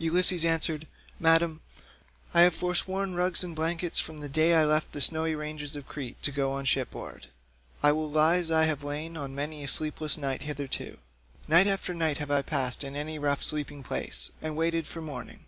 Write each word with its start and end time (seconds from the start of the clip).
Ulysses 0.00 0.44
answered, 0.44 0.88
"Madam, 1.20 1.60
I 2.34 2.40
have 2.42 2.52
foresworn 2.52 3.14
rugs 3.14 3.44
and 3.44 3.54
blankets 3.54 4.00
from 4.00 4.18
the 4.18 4.28
day 4.28 4.50
that 4.50 4.62
I 4.62 4.64
left 4.64 4.90
the 4.90 5.00
snowy 5.00 5.36
ranges 5.36 5.76
of 5.76 5.86
Crete 5.86 6.20
to 6.24 6.32
go 6.32 6.50
on 6.50 6.64
shipboard. 6.64 7.28
I 7.80 7.92
will 7.92 8.10
lie 8.10 8.38
as 8.38 8.50
I 8.50 8.64
have 8.64 8.82
lain 8.82 9.16
on 9.16 9.36
many 9.36 9.62
a 9.62 9.68
sleepless 9.68 10.18
night 10.18 10.42
hitherto. 10.42 10.98
Night 11.46 11.68
after 11.68 11.94
night 11.94 12.18
have 12.18 12.32
I 12.32 12.42
passed 12.42 12.82
in 12.82 12.96
any 12.96 13.20
rough 13.20 13.44
sleeping 13.44 13.84
place, 13.84 14.32
and 14.42 14.56
waited 14.56 14.84
for 14.84 15.00
morning. 15.00 15.46